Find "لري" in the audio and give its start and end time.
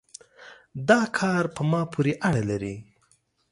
2.49-2.75